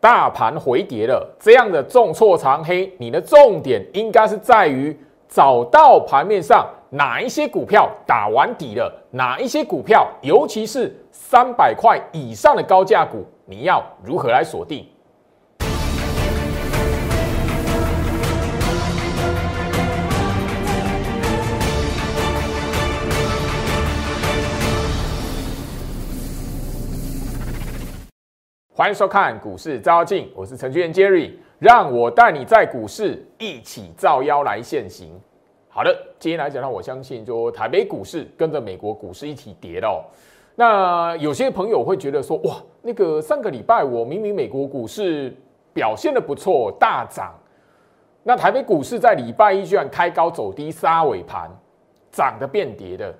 [0.00, 14.86] 大盘回跌了，这样的重挫长黑，你的重点应该是在于找到盘面上哪一些股票打完底了，哪一些股票，尤其是三百块以上的高价股，你要如何来锁定？
[28.80, 35.20] 欢迎收看股市照妖镜，我是程序员 Jerry，让我带你在股市一起照妖来现行。
[35.68, 40.02] 好的，今天来讲呢，我相信就台北股市跟着美国股市一起跌哦。
[40.54, 45.36] 那有些朋友会觉得说，哇，那个上个礼拜我明明美国股市
[45.74, 47.38] 表现的不错，大涨，
[48.22, 51.50] 那台北股市在礼拜一居然开高走低，杀尾盘，
[52.10, 53.14] 涨的变跌的。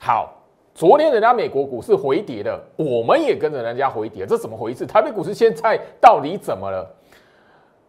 [0.00, 0.32] 好。
[0.76, 4.84] 昨天人家美国股市回跌的，我们也跟着人家回跌，这怎么回事？
[4.84, 6.86] 台北股市现在到底怎么了？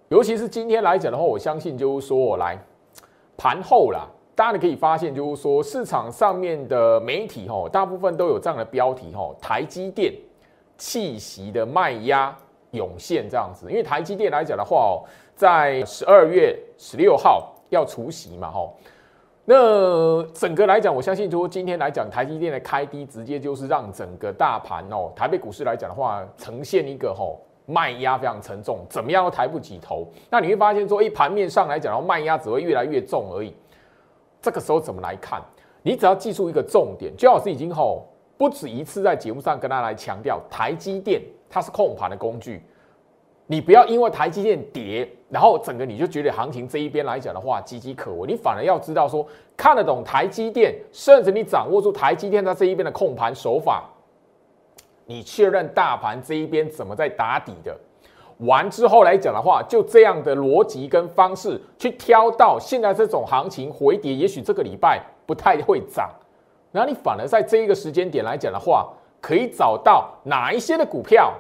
[0.08, 2.58] 尤其是今天来讲的话，我相信就是说我，来
[3.36, 10.14] 盘后啦，大家可以发现就是说，市场上面的媒体吼，大部分都有这样的标题吼，台积电
[10.78, 12.34] 气息的卖压
[12.72, 13.70] 涌现这样子。
[13.70, 15.04] 因为台积电来讲的话哦，
[15.36, 18.78] 在十二月十六号要除息嘛吼。
[19.50, 30.06] 那整个来讲，我相信说今天来讲，台积电的开低，直接就是让整个大盘哦，台北股市来讲的话，呈现一个吼卖压非常沉重，怎么样都抬不起头。
[30.30, 33.56] 那你会发现说，一盘面上来讲，然后卖压只会越来越重而已。
[34.42, 35.42] 这个时候怎么来看？
[35.82, 38.06] 你只要记住一个重点，周老师已经吼
[38.38, 42.62] 不止一次在节目上跟大家来强调，台积电它是控盘的工具。
[43.50, 48.28] 你不要因为台积电跌，然后整个你就觉得行情这一边来讲的话岌岌可危。
[48.28, 53.86] 你反而要知道说看得懂台积电，甚至你掌握住台积电在这一边的控盘手法，
[55.06, 57.74] 你确认大盘这一边怎么在打底的，
[58.40, 66.10] 完之后来讲的话，就这样的逻辑跟方式去挑到现在这种行情回跌，也许这个礼拜不太会涨，
[66.74, 68.92] 那你反而在这一个时间点来讲的话，
[69.22, 71.34] 可以找到哪一些的股票。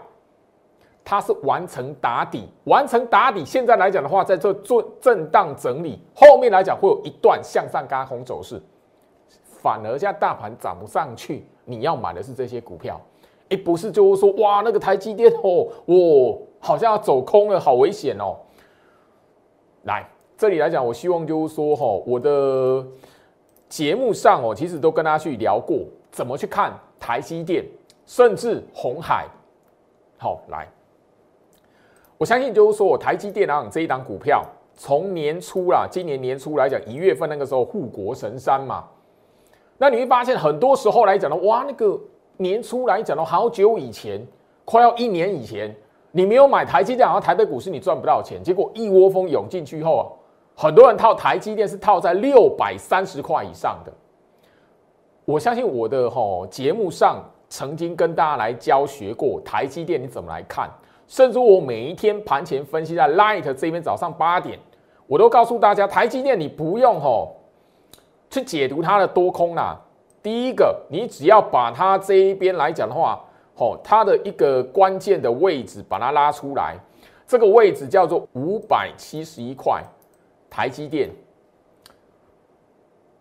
[1.10, 3.46] 它是完成打底，完成打底。
[3.46, 8.62] 现在来讲的话，在这做震荡整理，后面来讲会有一段向上嘎空走势，
[9.62, 13.00] 反而现在大盘涨不上去，你要买的是这些股票，
[13.48, 18.36] 哎，不是就是说哇，那个台积电哦，我好像要走空了，好危险哦。
[19.84, 20.06] 来
[20.38, 22.86] 这里来讲，我希望就是说哈，我的
[23.70, 27.64] 节目上哦，其实都跟大家去聊过，怎么去看台积电，
[28.06, 29.26] 甚至红海。
[30.18, 30.68] 好，来。
[32.18, 34.44] 我相信就是说，我台积电啊这一档股票，
[34.76, 38.84] 从年初啦，今年年初来讲，一月份那个时候护国神山嘛，
[39.78, 42.00] 那你会发现很多时候来讲的，哇，那个
[42.38, 44.26] 年初来讲的，好久以前，
[44.66, 45.76] 快要一年以前，
[46.12, 50.04] 你没有买台积电，然后台北股市你赚不到钱，结果一窝蜂涌进去后啊，
[50.56, 53.94] 很多人套台积电是套在六百三十块以上的。
[55.24, 60.68] 我相信我的吼节目上曾经跟大家来教学过台积电你怎么来看。
[61.08, 64.60] 甚至我每一天盘前分析在 Light 这边早上八点，
[65.08, 67.36] 我都告诉大家，台积电你不用吼
[68.30, 69.80] 去解读它的多空啦。
[70.22, 73.20] 第一个，你只要把它这一边来讲的话，
[73.56, 76.76] 吼它的一个关键的位置把它拉出来，
[77.26, 79.82] 这个位置叫做五百七十一块，
[80.50, 81.10] 台积电。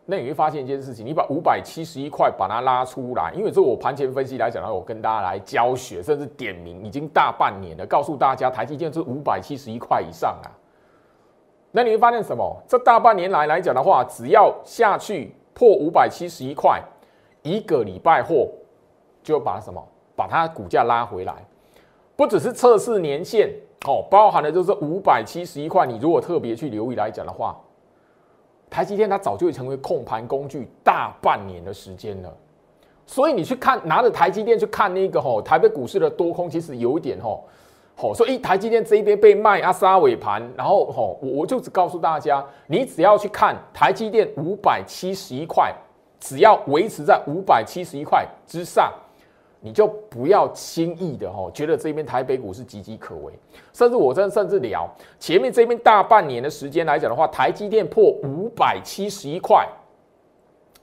[0.08, 10.46] 那你会发现一件事情，你把五百七十一块把它拉出来，因为这我盘前分析来讲呢，我跟大家来教学，甚至点名，已经大半年了，告诉大家台积电是五百七十一块以上啊。
[11.72, 12.56] 那你会发现什么？
[12.68, 16.80] 这大半年来来讲的话，只要下去破五百七十一块，
[17.42, 18.48] 一个礼拜后
[19.24, 19.84] 就把什么
[20.14, 21.34] 把它股价拉回来，
[22.14, 23.50] 不只是测试年限
[23.88, 25.84] 哦，包含的就是五百七十一块。
[25.84, 27.56] 你如果特别去留意来讲的话。
[28.68, 32.36] 台积电它早就成为控盘工具大半年的时间了，
[33.06, 37.44] 所以你去看拿着台积电去看那个吼台北股市的多空，其实有一点吼，
[37.96, 45.72] 吼所以台积电这一边被卖啊杀尾盘，然后吼我我就只告诉大家，你只要去看台积电五百七十一块，
[46.18, 48.92] 只要维持在五百七十一块之上。
[49.66, 53.32] 你就不要轻易的哈，觉得这边台北股是岌岌可危，
[53.72, 59.66] 甚至我真甚至聊前面这边大半年的时间来讲的话，台积电破五百七十一块，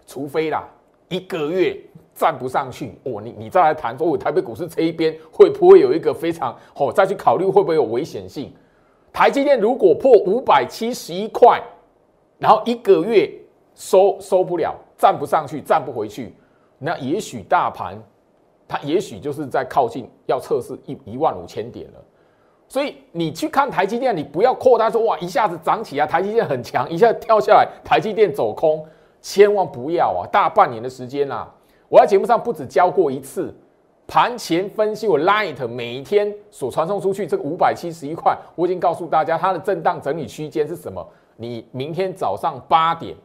[0.06, 0.68] 除非啦
[1.08, 1.80] 一个月
[2.14, 8.52] 站不上去哦，你你再来谈说，我台北股市这一边会不会有一个非常哦，再去考虑会不会有危险性？
[9.14, 11.64] 台积电如果破五百七十一块，
[12.38, 13.32] 然后一个月
[13.76, 16.34] 收收不了，站不上去，站不回去，
[16.80, 17.98] 那也许大盘。
[18.68, 22.00] 它也许就是在靠近要测试一一万五千点了，
[22.68, 28.84] 所以你去看台积电，你不要扩大说哇一下子涨起来，台积电很强，一下跳下来，台积电走空，
[29.22, 30.28] 千万不要啊！
[30.32, 31.48] 大半年的时间啦，
[31.88, 33.54] 我在节目上不止教过一次
[34.08, 41.08] 盘前分析，我 Light 每一天所传送出去这个五百七十一块，我已经告诉大家它的震荡整理区间是什么。
[41.36, 43.16] 你明天早上八点，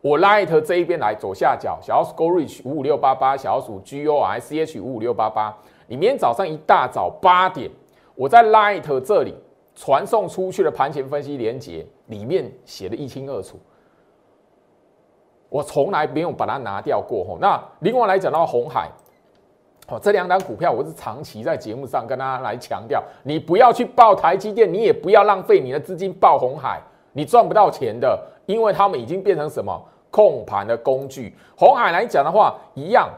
[0.00, 5.56] 我 Light 这一边来左下角，小鼠 Go Reach 五五六八八，小鼠 G O I C H 五五六八八。
[5.88, 7.68] 你明天早上一大早八点，
[8.14, 9.34] 我在 Light 这里
[9.74, 13.58] 传送出去的盘前分析连接，里面写的一清二楚。
[15.48, 17.38] 我从来没有把它拿掉过吼。
[17.40, 18.88] 那另外来讲到红海，
[19.88, 26.80] 哦，这两档股票我是长期在节目上跟大家来强调，你不要去报台积电，你也不要浪费你的资金报红海，
[27.18, 28.16] 你赚不到钱的，
[28.46, 29.76] 因为他们已经变成什么
[30.08, 31.34] 控盘的工具。
[31.56, 33.10] 红海来讲的话，一样。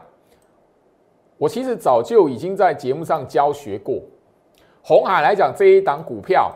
[1.37, 4.01] 我其实早就已经在节目上教学过，
[4.81, 6.51] 红海来讲这一档股票，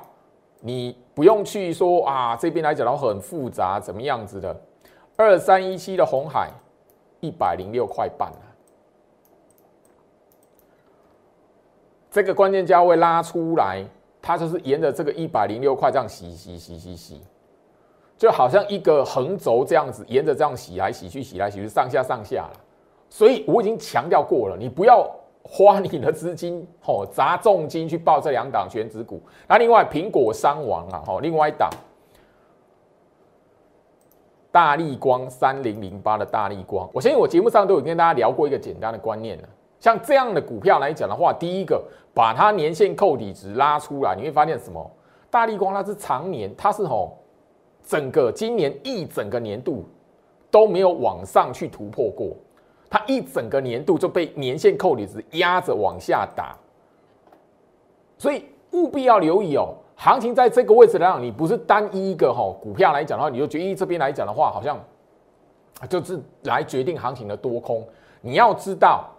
[0.59, 4.59] 你不用去说啊，这边来讲的话很复杂，怎么样子的？
[5.15, 6.50] 二三一七的红海，
[7.19, 8.31] 一百零六块半
[12.09, 13.86] 这个关键价位拉出来，
[14.19, 17.21] 它就是沿着这个一百零六块这样洗洗洗洗洗，
[18.17, 22.59] 就好像一个横轴这样子，沿着这样洗来洗去，洗来洗去，上下上下了。
[23.09, 25.09] 所以我已经强调过了，你不要
[25.44, 29.21] 花你的资金，吼砸重金去报这两档全指股。
[29.47, 31.69] 那另外苹果商王啊，吼另外一档
[34.51, 39.50] 大力光三零零八的大力光，我相信我节目上都有跟大家聊过一个简单的观念了。
[39.79, 41.83] 像这样的股票来讲的话，第一个
[42.13, 44.89] 把它年线扣底值拉出来，你会发现什么？
[45.29, 47.18] 大力光它是常年，它是吼
[47.85, 49.85] 整个今年一整个年度
[50.49, 52.35] 都没有往上去突破过。
[52.89, 56.55] 它一整个年度就被年线扣底值压着往下打，
[58.17, 59.73] 所以务必要留意哦。
[59.97, 64.79] 行情在这个位置来讲，你不是单一一个哈股票来讲的话，你就决议这边来讲的话，好像
[65.89, 67.85] 就是来决定行情的多空。
[68.21, 69.09] 你要知道，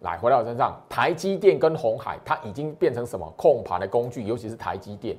[0.00, 5.16] 来回到我身上，台积电跟红海，它已经变成什么控盘的工具，尤其是台积电。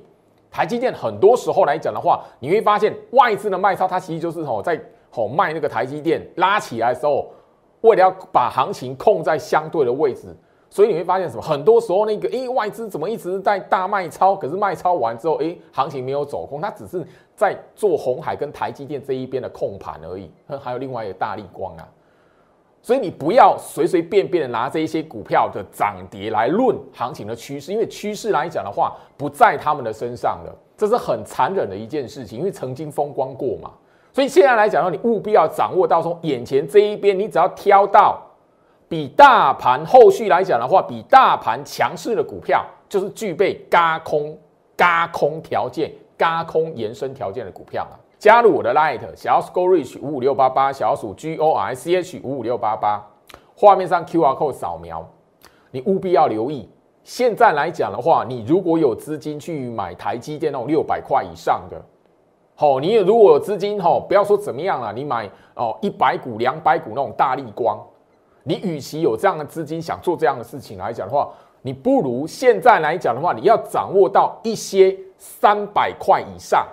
[0.50, 4.80] 台积电很多时候来讲的话，你会发现外资的卖超，它其实就是吼在
[5.10, 7.30] 吼卖那个台积电拉起来的时候。
[7.82, 10.36] 为了要把行情控在相对的位置，
[10.68, 11.40] 所以你会发现什么？
[11.40, 14.34] 很多时候那个，诶，外资怎么一直在大卖超？
[14.34, 17.06] 可是卖超完之后，诶，行情没有走空，它只是
[17.36, 20.28] 在做红海跟台积电这一边的控盘而已。
[20.60, 21.88] 还有另外一个大力光啊，
[22.80, 33.70] 所以你不要随随便便的拿这一些股票的涨跌来论行情的趋势，因为趋势来讲的话，不在他们的身上的，这是很残忍的一件事情，因为曾经风光过嘛。
[34.12, 38.20] 所以现在来讲的话，你务必要掌握到从，眼前这一边，你只要挑到
[38.88, 44.36] 比大盘后续来讲的话，比大盘强势的股票，就是具备嘎空、
[44.76, 48.00] 嘎空条件、嘎空延伸条件的股票了。
[48.18, 53.06] 加入我的 Light 小鼠 Go Reach 五五六八八，小鼠 G O R C H 五五六八八，
[53.54, 55.08] 画面上 QR code 扫描，
[55.70, 56.68] 你务必要留意。
[57.04, 61.80] 现在来讲的话，你如果有资金去买台积电那种六百块以上的。
[62.56, 67.78] 好，你也如果有资金，吼，不要说怎么样了，你买哦一百股、两百股那种大力光，
[68.42, 71.30] 你与其有这样的资金想做这样的事情来讲的话，
[71.62, 76.66] 你不如现在来讲的话，你要掌握到一些三百块以上，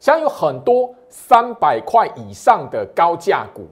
[0.00, 3.68] 像有很多三百块以上的高价股，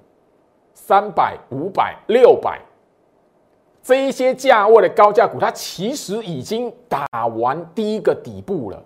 [0.75, 2.61] 三百、五百、六百
[3.83, 8.81] 这一些价位的高价股，它其实已经打完第一个底部了。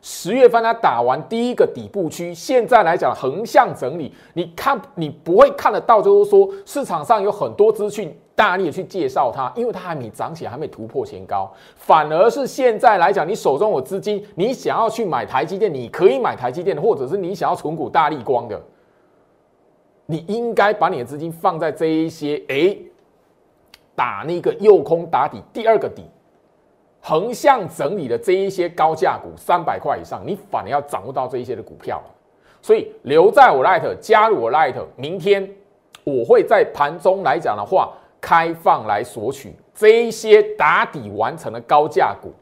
[0.00, 18.60] 十月份它打完第一个底部区，现在来讲横向整理，你看你不会看得到，就是说市场上有很多资讯大力的去介绍它，因为它还没涨起来，还没突破前高，反而是现在来讲，你手中有资金，你想要去买台积电，你可以买台积电，或者是你想要存股大力光的，
[20.06, 22.76] 你应该把你的资金放在这一些，哎，
[23.94, 26.04] 打那个右空打底第二个底。
[27.06, 32.02] 横向整理的这一些高价股，三百块以上，你反而要掌握到这一些的股票
[32.62, 35.46] 所以留在我 Light，加入我 Light，明天
[36.02, 37.92] 我会在盘中来讲的话，
[38.24, 42.32] 开放来索取这一些打底完成的高价股。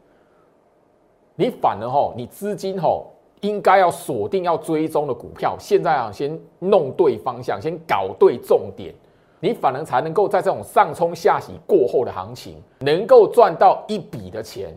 [1.35, 3.03] 你反而哈，你资金哈
[3.41, 8.95] 应该要锁定要追踪的股票，现在啊先弄对方向，先搞对重点。
[9.41, 14.73] 你反而才能够在这种上冲下洗过后的行情，能够赚到一笔的钱，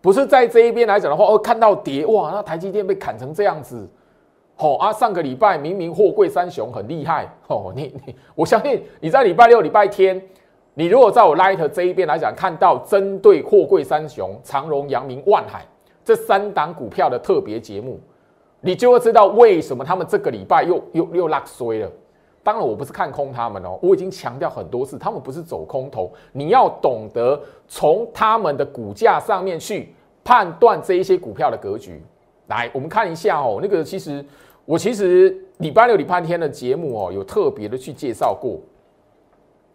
[0.00, 3.86] 不是在这一边来讲的话，哦，看到跌哇，那台积电被砍成这样子，
[4.60, 10.20] 哦啊，上个礼拜明明货柜三雄很厉害，哦，你你，我相信你在礼拜六、礼拜天
[10.74, 15.66] 你如果在我 Light 这一边来讲，看到针对货柜三雄、长荣、阳明、万海
[16.04, 17.98] 这三档股票的特别节目，
[18.60, 21.90] 你就会知道为什么他们这个礼拜又又又拉衰了。
[22.42, 26.10] 当然，我不是看空他们哦，我已经强调很多次，他们不是走空头。
[26.32, 32.02] 你要懂得从他们的股价上面去判断这一些股票的格局。
[32.46, 34.24] 来，我们看一下哦，那个其实
[34.70, 38.60] 我其实礼拜六、礼拜天的节目哦，有特别的去介绍过。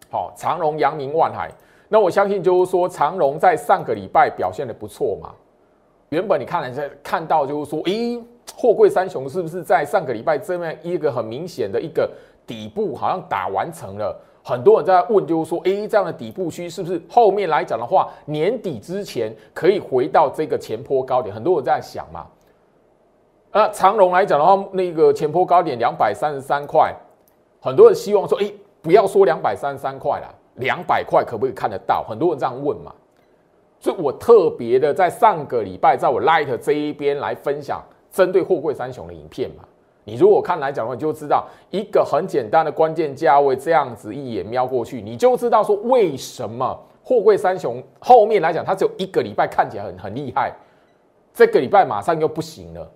[0.08, 1.52] 好，长荣、阳明、万海，
[1.86, 5.34] 那我相信就是说，长荣在上个礼拜表现的不错嘛。
[6.08, 8.18] 原本你看了在看到就是说，诶，
[8.56, 12.10] 货柜三雄是不是在上个礼拜这么一个很明显的一个。
[12.46, 21.34] 底部好像打完成了，很多人在问，就是说，哎，这样的底部区是不是后面来讲的话，年底之前可以回到这个前坡高点？
[21.34, 22.24] 很多人在想嘛。
[23.56, 26.94] 那长荣来讲的话，那个前坡高点两百三十三块，
[27.58, 32.04] 很多人希望说，哎，不要说两百三十三块了，两百块可不可以看得到？
[32.06, 32.92] 很多人这样问嘛。
[33.80, 39.64] 所以我特别的在上个礼拜，在我 Light 这一边来分享针对货柜三雄的影片嘛。
[40.04, 50.52] 你如果看来讲的话，你就知道一个很简单的关键价位，这样子一眼瞄过去，你就知道说为什么货柜三雄后面来讲，它只有一个礼拜看起来很很厉害，
[51.32, 52.86] 这个礼拜马上又不行了。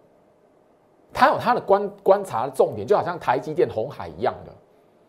[1.12, 4.52] 它有它的观观察的重点，就好像台积电、红海一样的，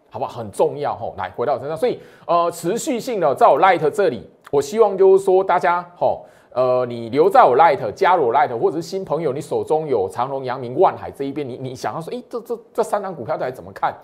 [0.10, 0.32] 好不好？
[0.40, 1.14] 很重要吼。
[1.18, 6.26] 来回到我身上，所以呃，持续性的在我 Light 这里，我希望就是说大家吼。
[6.54, 13.96] 呃，你留在我 Light 加入我 Light，或者是新朋友，你手中有长隆、阳明、万海这一边，你你想要说，哎，这这这三张股票到底怎么看？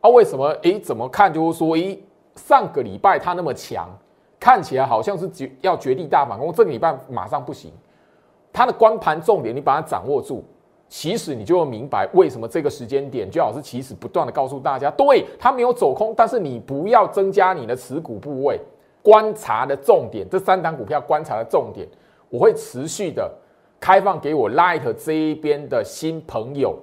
[0.00, 0.56] 啊，为什么？
[0.62, 1.32] 哎，怎么看？
[1.32, 1.98] 就是说，哎，
[2.36, 3.88] 上个礼拜它那么强，
[4.38, 7.72] 看起来好像是绝要绝地大反攻，这个礼拜马上不行。
[8.52, 10.44] 它的光盘重点，你把它掌握住，
[10.94, 18.60] 其实你就会明白为什么这个时间点，就好是其实不断的告诉大家，对，它没有走空，但是你不要增加你的持股部位。
[19.00, 21.88] 观察的重点，这三档股票观察的重点，
[22.28, 23.32] 我会持续的
[23.80, 26.78] 开放给我 Light 这一边的新朋友。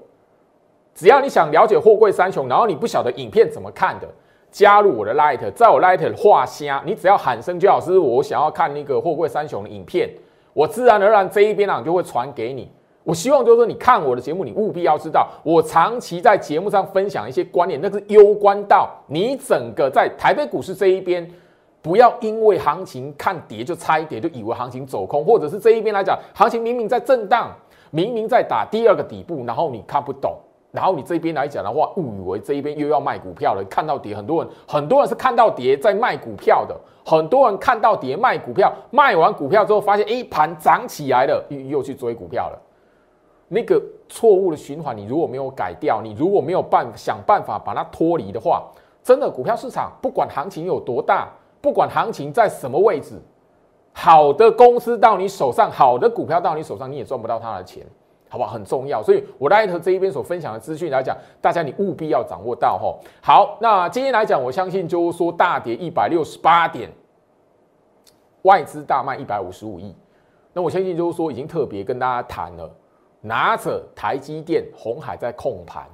[0.96, 4.10] 只要你想了解货柜三雄，然后你不晓得影片怎么看的，
[4.50, 10.10] 加入我的 Light，在我 Light 画虾，你只要喊声“就老师”，我想要看那个货柜三雄的影片，
[10.54, 12.72] 我自然而然这一边啊就会传给你。
[13.04, 21.30] 我希望就是说，你看我的节目，你务必要知道，我长期在节目上分享一些观念，那是攸关到你整个在台北股市这一边。
[21.82, 27.56] 不要因为行情看跌就猜跌，就以为行情走空，或者是这一边来讲，行情明明在震荡，
[27.90, 30.36] 明明在打第二个底部，然后你看不懂，
[30.72, 33.64] 然后你这边来讲的话，误以为这一边又要卖股票了。
[33.70, 36.76] 看到跌，很多人很多人是看到跌在卖股票的，
[37.06, 42.62] 很多人看到跌卖股票，卖完股票之后发现一盘涨起来了，又又去追股票了。
[43.50, 48.64] 那个错误的循环，你如果没有改掉，你如果没有办想办法把它脱离的话，
[49.04, 51.28] 真的股票市场不管行情有多大。
[51.62, 53.22] 不管行情在什么位置，
[53.92, 57.86] 好的公司到你手上，好的股票到你手上，你也赚不到它的钱，
[58.30, 58.50] 好不好？
[58.50, 59.04] 很重要。
[59.04, 62.98] 所以我来这一边所分享的资讯来讲，大家你务必要掌握到哈。
[63.22, 66.90] 好，那今天来讲，我相信就是说大跌一百六十八点，
[68.44, 69.94] 外资大卖一百五十五亿，
[70.54, 72.72] 那我相信就是说已经特别跟大家谈了，
[73.22, 75.88] 拿着台积电、红海在控盘，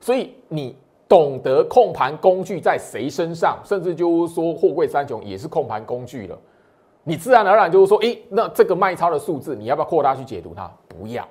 [0.00, 0.76] 所以你。
[1.10, 6.38] 懂得控盘工具在谁身上，甚至就是说货柜三雄也是控盘工具了，
[7.02, 10.70] 你自然而然就是说，诶，那这个卖超的数字，你要不要扩大去解读它？
[10.86, 11.26] 不要。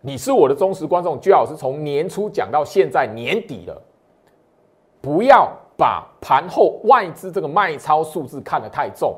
[0.00, 3.82] 你是我的忠实观众，最好是从年初讲到现在年底了，
[5.00, 9.14] 不要把盘后外资这个卖超数字看得太重，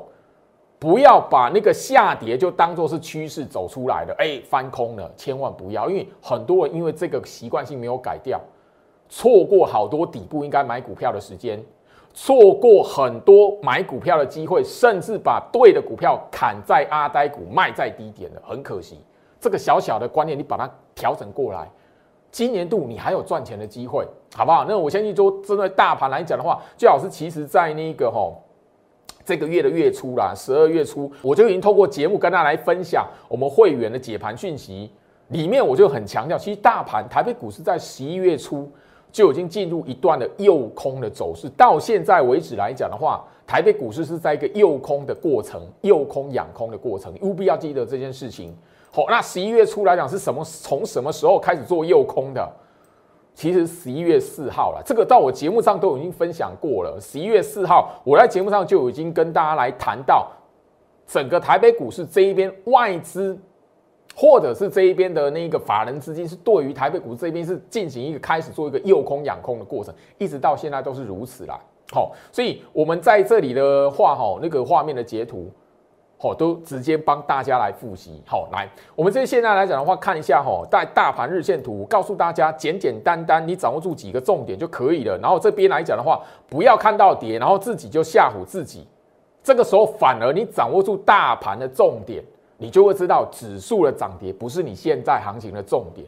[0.77, 8.39] 不要把那个下跌就当做是趋势走出来的，哎，翻空了，千万不要，因为很多人因为这个习惯性没有改掉。
[9.07, 11.63] 错过好多底部应该买股票的时间，
[12.13, 18.99] 错过很多买股票的机会，甚至把对的股票砍在阿呆股卖在低点了，很可惜。
[19.39, 21.69] 这个小小的观念，你把它调整过来，
[22.31, 24.65] 今年度你还有赚钱的机会，好不好？
[24.67, 28.41] 那我相信说，针对大盘来讲的话，最好是其实在那个吼
[29.25, 34.89] 这个月的月初啦，十二月初，我就已经透过节目跟大家来分享我们会员的解盘讯息，
[35.29, 38.71] 里面我就很强调，其实大盘台北股市在十一月初。
[39.11, 48.53] 就已经进入一段的诱空的走势，到现在为止来讲的话，台北股市是在一个诱空的过程，诱空养空的过程，务必要记得这件事情。
[48.91, 50.43] 好，那十一月初来讲是什么？
[50.43, 52.51] 从什么时候开始做诱空的？
[53.35, 56.97] 其实十一月四号了，这个到我节目上都已经分享过了。
[56.99, 60.27] 十一月四号，我在节目上就已经跟大家来谈到
[61.05, 63.37] 整个台北股市这一边外资。
[64.17, 71.59] 或者是这一边的那个法人资金是对于台北股市这边是进行一个开始做一个诱空养空的过程，一直到现在都是如此啦。
[71.91, 75.51] 好，所以我们在这里的话，哈，那个画面的截图，
[76.17, 78.21] 好，都直接帮大家来复习。
[78.25, 85.17] 好，来，我们这现在来讲的话，看一下哈，在大盘日线图，告诉大家简简单单，你掌握住几个重点就可以了。
[85.19, 88.87] 然后这边来讲的话，不要看到跌，然后自己就吓唬自己。
[89.43, 92.23] 这个时候反而你掌握住大盘的重点，
[92.57, 96.07] 你就会知道指数的涨跌不是你现在行情的重点。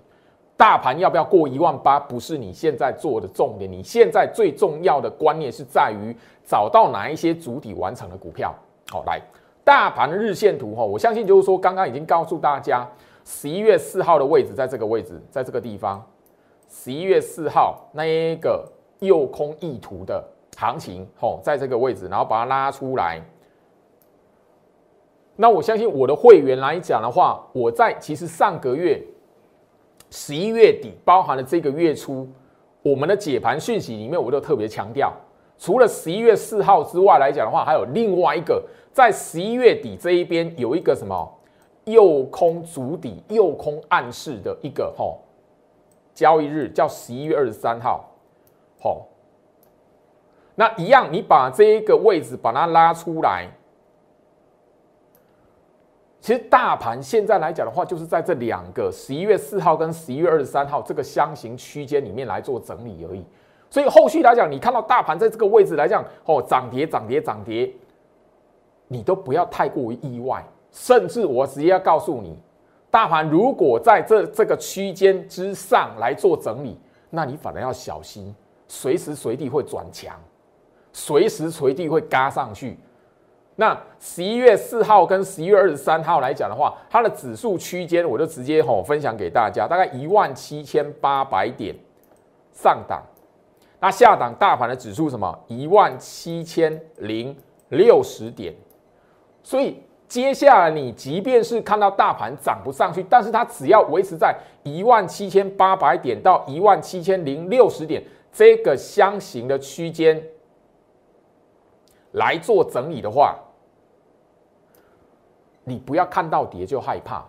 [0.55, 3.71] 大盘要不要过一万八，不是你现在做的重点。
[3.71, 8.51] 你现在最重要的观念是在于找到哪一些主体完成的股票。
[8.89, 9.21] 好，来
[9.67, 12.89] 大盘的日线图哈，我相信就是说，刚刚已经告诉大家，
[13.25, 16.01] 十一月四号的位置在这个位置，在这个地方。
[16.69, 18.65] 十一月四号那一个
[18.99, 23.21] 右空意图的行情，吼，在这个位置，然后把它拉出来。
[25.35, 29.03] 那我相信我的会员来讲的话，我在其实上个月。
[30.09, 32.25] 十一月底包含了这个月初，
[32.81, 35.11] 我们的解盘讯息里面，我都特别强调，
[35.57, 38.63] 除了十一月四号之外来讲的话，还有另外一个
[38.97, 41.31] 在十一月底这一边有一个什么
[41.85, 45.19] 右空足底、右空暗示的一个吼
[46.15, 48.09] 交易日，叫十一月二十三号，
[48.81, 49.05] 吼，
[50.55, 53.47] 那一样，你把这一个位置把它拉出来。
[56.19, 63.23] 其实大盘现在来讲的话，就是在这两个十一月四号跟十一月二十三号这个箱型区间里面来做整理而已。
[63.69, 67.71] 所以后续来讲，你看到大盘在这个位置来讲，哦，涨跌涨跌涨跌，
[68.87, 70.45] 你都不要太过于意外。
[70.71, 72.37] 甚至我直接要告诉你，
[72.91, 76.77] 大盘如果在这这个区间之上来做整理，
[77.09, 78.35] 那你反而要小心，
[78.67, 80.15] 随时随地会转强，
[80.93, 82.77] 随时随地会嘎上去。
[83.55, 91.75] 那十一月四号跟十一月二十三号来讲的话，它的指数区间我就直接吼分享给大家，大概一万七千八百点
[92.53, 93.01] 上档，
[93.79, 97.35] 那下档大盘的指数什么一万七千零
[97.69, 98.53] 六十点，
[99.47, 110.21] 所以接下来你即便是看到大盘涨不上去，但是它只要维持在一万七千八百点到一万七千零六十点这个箱型的区间
[112.11, 113.39] 来做整理的话。
[115.63, 117.23] 你不要看到跌就害怕。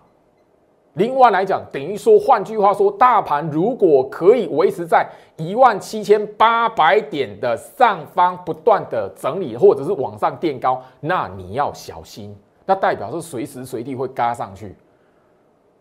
[0.98, 14.74] 另外来讲，等于说，换句话说，大盘如果可以维持在一万七千八百点的上方不断的整理，或者是往上垫高，那你要小心，那代表是随时随地会嘎上去。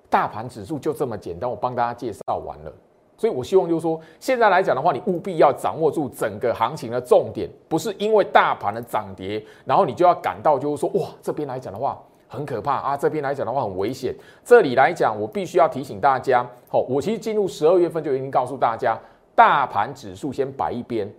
[0.07, 2.71] 大盘指数就这么简单，我帮大家介绍完了。
[3.17, 11.99] 所以我希望就是说，现在来讲的话，你务必要掌握住整个行情的重点，不是因为大盘的涨跌，然后你就要感到就是说，哇，这边来讲的话。
[12.27, 12.97] 很可怕啊！
[12.97, 14.13] 这边来讲的话很危险。
[14.43, 18.97] 这里来讲，我必须要提醒大家，好，我其实进入十二月份就已经告诉大家，
[19.33, 21.09] 大盘指数先摆一边，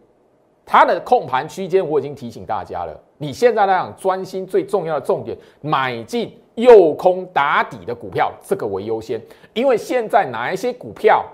[0.66, 2.94] 它的控盘区间我已经提醒大家了。
[3.16, 9.20] 你现在来讲，专心最重要的重点，买进右空打底的股票，这个为优先。
[9.54, 11.24] 因为现在哪一些股票，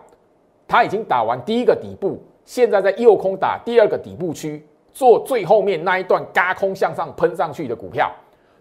[0.68, 8.10] 它已经打完第一个底部，现在在右空打第二个底部区，做最后面那一段嘎空向上喷上去的股票。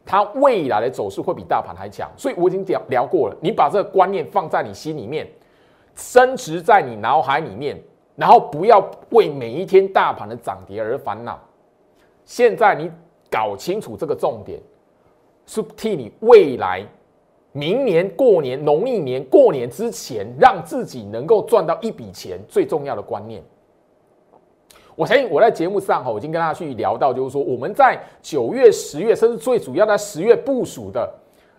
[0.05, 3.37] 它未来的走势会比大盘还强，所以我已经聊聊过了。
[3.41, 5.27] 你把这个观念放在你心里面，
[5.95, 7.81] 升值在你脑海里面，
[8.15, 11.39] 然后不要为每一天大盘的涨跌而烦恼。
[12.25, 12.91] 现在你
[13.31, 14.59] 搞清楚这个重点，
[15.45, 16.85] 是替你未来
[17.51, 23.41] 明年过年农历年过年之前，让自己能够赚到一笔钱最重要的观念。
[24.95, 31.11] 我相信我在节目上哈，我已经跟大家去聊到，就是说我们在九月、十月，甚至最主要在十月部署的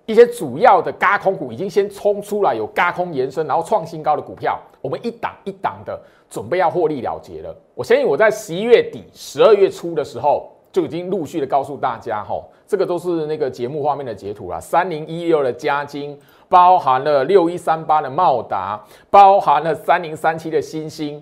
[0.06, 5.98] 一些主要的高空股，已经先冲出来有高空延伸，然后创新高的股票，我们一档一档的
[6.30, 7.54] 准备要获利了结了。
[7.74, 14.60] 我相信我在十一月底、十二月初的时候，就已经陆续的告诉大家哈，这个都是那个节目画面的截图啦。
[14.60, 16.16] 三零一六的加金，
[16.48, 21.20] 包含了六一三八的茂达，包含了三零三七的新星。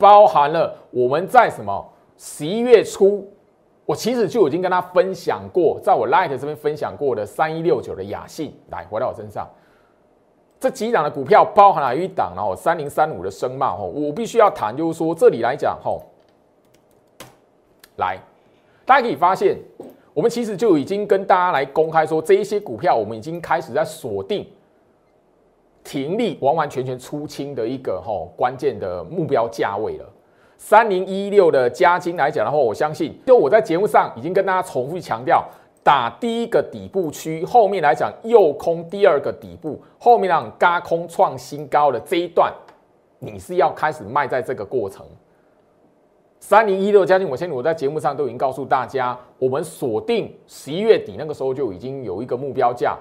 [0.00, 1.86] 包含了我们在什么
[2.16, 3.30] 十一月初，
[3.84, 9.46] 我其实就已经跟他分享过，在我 Light 这边分享过的三一六九的雅信，来回到我身上，
[10.58, 16.02] 这几档的股票包含了一档，然后三零三五的声貌，吼，我必须要谈，就是说这里来讲，吼，
[17.96, 18.18] 来，
[18.86, 19.58] 大家可以发现，
[20.14, 24.50] 我们其实就已经跟大家来公开说，这一些股票我们已经开始在锁定。
[25.82, 30.04] 停利完完全全出清的一个哈关键的目标价位了，
[30.58, 35.42] 三零一六的加金来讲的话，我相信就我在节目上已经跟大家重复强调，
[35.82, 42.52] 打第一个底部区，后面来讲右空第二个底部，后面让嘎空创新高的这一段，
[43.18, 45.06] 你是要开始卖在这个过程。
[46.38, 52.98] 三零一六加金，我相信我在节目上都已经告诉大家，我们锁定十一月底那个时候就已经有一个目标价，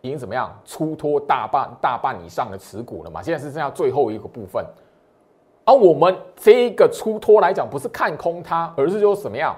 [0.00, 3.22] 已经怎么样出脱大半大半以上的持股了嘛？
[3.22, 4.64] 现在是剩下最后一个部分，
[5.64, 9.54] 而我们这一个出脱来讲，不是看空它，而是说什么样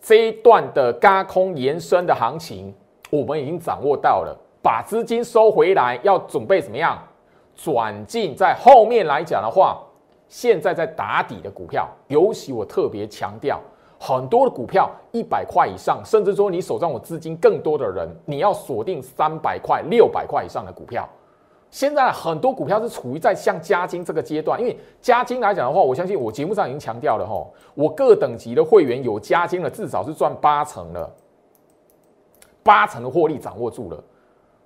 [0.00, 2.74] 这一段的嘎空延伸的行情，
[3.10, 6.98] 我们已经掌握到了，把资金收回来，要准备怎么样
[7.54, 9.80] 转进，在后面来讲的话。
[10.26, 13.60] 现在在打底的股票，尤其我特别强调，
[14.06, 21.08] 很多的股票一百块以上，甚至说你手上有资金更多的人，你要锁定三百块、六百块以上的股票。
[21.70, 27.42] 现在很多股票是处于在像加金这个阶段，因为加金来讲的话，我相信我节目上已经强调了哈，
[27.74, 31.10] 我各等级的会员有加金的，至少是赚八成了，
[32.62, 34.04] 八成的获利掌握住了，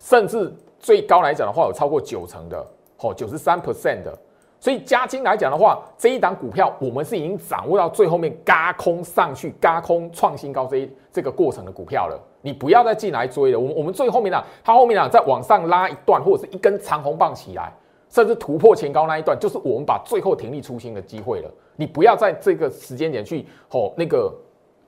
[0.01, 2.67] 甚至最高来讲的话，有超过九成的，
[2.99, 4.19] 哦，九十三 percent 的。
[4.61, 12.21] 所以加金来讲的话，这一档股票我们是已经掌握到最后面嘎空上去、嘎空创新高这一这个过程的股票了。
[12.41, 13.59] 你不要再进来追了。
[13.59, 17.73] 我们我们最后面呢，它后面呢再往上拉一段，或者是一根长红棒起来，
[18.09, 21.51] 甚至突破前高那一段，就是我们把最后停利出新的机会了。
[21.77, 24.33] 你不要在这个时间点去吼那个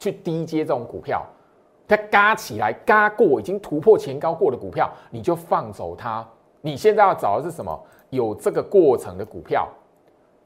[0.01, 1.25] 去低接这种股票，
[1.87, 6.27] 它嘎起来嘎过已经突破前高过的股票，你就放走它。
[6.61, 7.81] 你现在要找的是什么？
[8.11, 9.69] 有这个过程的股票，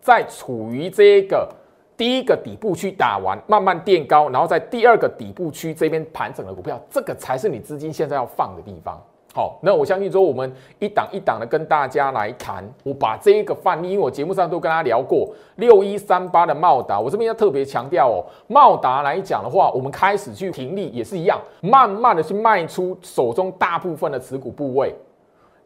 [0.01, 1.49] 在处于这个
[1.97, 9.01] 第一个底部区打完，慢慢垫高，然后在第二个底部区这边盘整的股票，这个才是你资金现在要放的地方。
[9.33, 12.65] 好，那我相信说，我们一档一档的跟大家来谈。
[12.85, 24.95] 我把这一个范例，因为我节目上都跟大家聊过六一三八的茂达，我这边要特别强调哦，茂达来讲的话，我们开始去停利也是一样，慢慢的去卖出手中大部分的持股部位。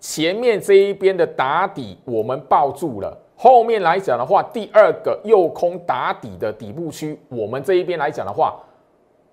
[0.00, 8.60] 前面这一边的打底我们抱住了，后面来讲的话，第二个右空打底的底部区，我们这一边来讲的话，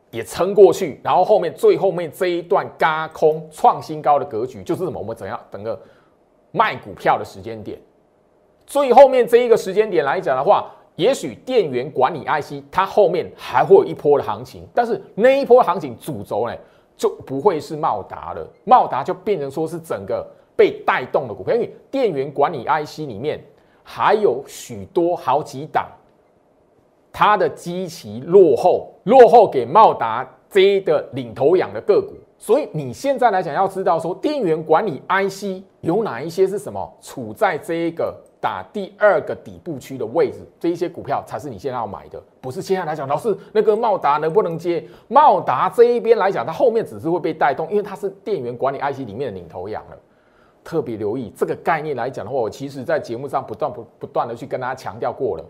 [0.09, 4.99] 也撑过去，然后后面最后面这一段嘎空创新高的格局，就是什么？
[4.99, 5.79] 我们怎样整个
[6.51, 7.79] 卖股票的时间点？
[8.65, 16.55] 最后面这一个时间点来讲的话，也许电源管理 IC 它后面还会有一波的行情，但是那一波行情主轴呢，
[16.97, 20.25] 就不会是茂达了，茂达就变成说是整个。
[20.55, 23.39] 被带动的股票，因为电源管理 IC 里面
[23.83, 25.87] 还有许多好几档，
[27.11, 44.83] 它的基期落后，落后给茂达这一个领头羊的个股，所以你现在来讲要知道说，电源管理 IC 有哪一些是什么，处在这一个打第二个底部区的位置，这一些股票才是你现在要买的，不是现在来讲，老师那个茂达能不能接？
[45.07, 49.97] 茂达这一边来讲，它后面只是会被带动，因为它是电源管理 IC 里面的领头羊了。
[50.65, 55.45] 特别留意这个概念来讲的话，我其实在节目上不断不不断的去跟大家强调过了。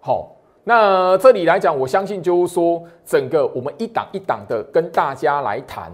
[0.00, 0.28] 好，
[0.62, 5.92] 那这里来讲，我相信就是说，整个我们一档一档的跟大家来谈。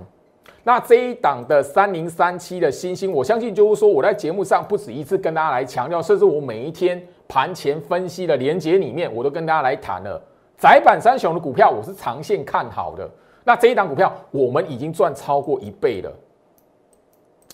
[0.62, 10.22] 那这一档的三零三七的星星，我相信就是说，我在节目上不止一次跟大家来强调，甚至我每一天盘前分析的连接里面，我都跟大家来谈了。
[10.56, 13.10] 窄板三雄的股票，我是长线看好的。
[13.42, 16.12] 那这一档股票，我们已经赚超过一倍了。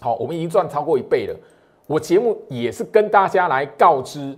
[0.00, 1.34] 好，我们已经赚超过一倍了。
[1.87, 4.37] 我节目也是跟大家来告知，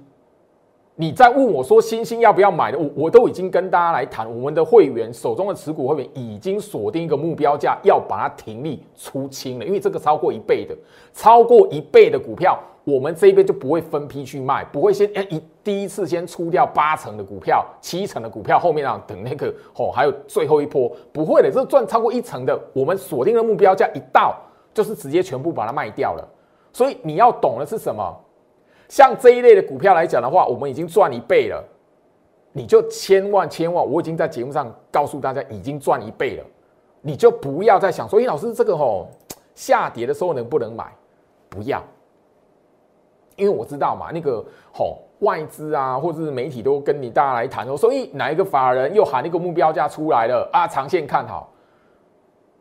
[0.94, 9.64] 你在问我说星星要不要买的，我我都已经跟大家来谈，我们的会员手中的持股会员已经锁定一个目标价，要把它停利出清了。
[9.64, 10.74] 因为这个超过一倍的，
[11.12, 24.36] 超过一倍的股票，我们这边就不会分批去卖，不会先哎一第一次先出掉八成的股票、七成的股票，后面啊等那个哦还有最后一波，不会的，这赚超过一成的，我们锁定的目标价一到。
[24.72, 26.28] 就是直接全部把它卖掉了，
[26.72, 28.14] 所以你要懂的是什么？
[28.88, 31.62] 像这一类的股票来讲的话，我们已经赚一倍了，
[32.52, 36.44] 你就千万千万，我已经在节目上告诉大家，已经赚一倍了，
[37.00, 39.08] 你就不要再想说，哎，老师这个吼
[39.54, 40.92] 下跌的时候能不能买？
[41.48, 41.82] 不要，
[43.36, 50.66] 因为我知道嘛，那个吼外资啊，或者是媒体都跟你大家来谈说，所以哪一个法人又喊那个目标价出来了啊？
[50.66, 51.52] 长线看好，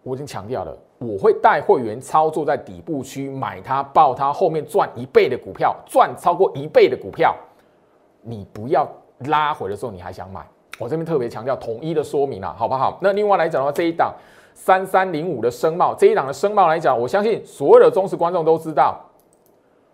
[0.04, 0.78] 我已经强调了。
[1.00, 7.34] 我会带会员操作在底部区买它，报它后面赚一倍的股票，赚超过一倍的股票，
[8.22, 8.86] 你不要
[9.28, 10.46] 拉回的时候你还想买。
[10.78, 12.98] 我这边特别强调统一的说明啊，好不好？
[13.02, 14.14] 那另外来讲的话，这一档
[14.54, 19.00] 三三零五的声茂，这一档的声茂来讲，我相信所有的忠实观众都知道，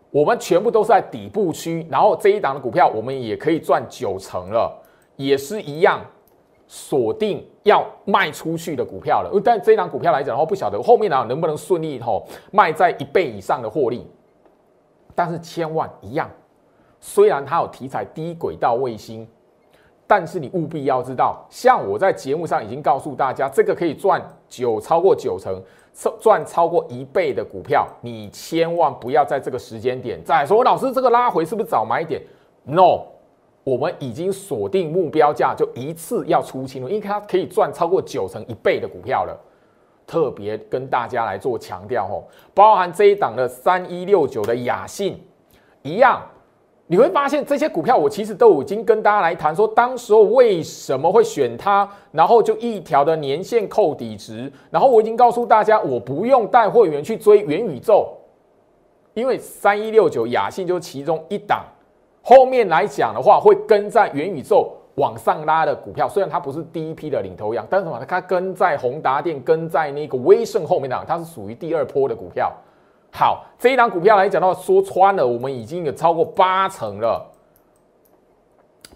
[0.09, 4.75] 我们全部都是在底部区，然后这一档的股票我们也可以赚九成了，
[5.17, 5.99] 也是一样。
[6.67, 14.05] 锁定要卖出去的股票了，但这档股票来讲的话，不晓得后面呢能不能顺利吼卖在一倍以上的获利。
[15.13, 16.29] 但是千万一样，
[16.99, 19.25] 虽然它有题材低轨道卫星，
[20.05, 25.61] 但是你务必要知道，像我在节目上已经告诉大家，这个可以赚九超过九成，
[26.19, 32.21] 赚超过一倍的股票，你千万不要在这个时间点再说，老师这个拉回是不是早买点
[32.63, 33.03] ？No，
[33.65, 39.37] 我们已经锁定目标价，就一次要出清了，因为它可以赚超过九成一倍的股票了。
[40.07, 42.23] 特别跟大家来做强调哦，
[42.53, 45.19] 包含这一档的三一六九的雅信
[45.81, 46.21] 一样。
[46.85, 58.15] 你会发现这些股票，我其实都已经跟大家来谈说，当时候为什么会选它，然后就一条的年限扣底值，然后我已经告诉大家，我不用带会员去追元宇宙，
[59.15, 61.65] 因为三一六九雅信就是其中一档，
[62.27, 68.03] 后面来讲的话会跟在元宇宙往上拉的股票，虽然它不是第一批的领头羊，但是什么？
[68.03, 72.51] 它跟在宏达电、跟在那个威盛后面的，它是属于第二波的股票。
[73.11, 77.23] 好，这一档股票来讲的话，说穿了，我们已经有超过八成了，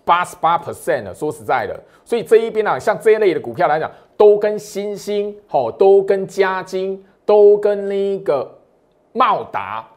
[0.04, 1.14] 八十八 percent 了。
[1.14, 8.50] 说实在的，所以这一边呢，像这一类的股票来讲，都跟新兴，好，都跟嘉金，都跟那个
[9.14, 9.88] 茂达，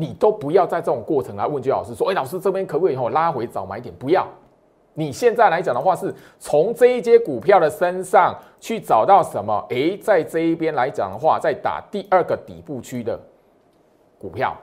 [0.00, 3.92] 你都不要在这种过程来问居老师说，哎，老师这边可不可以后拉回早买点？
[3.98, 4.24] 不要。
[4.94, 9.66] 你现在来讲的话，是从这一些股票的身上去找到什么？
[9.70, 13.18] 诶，在这一边来讲的话，在打第二个底部区的
[14.20, 14.56] 股票。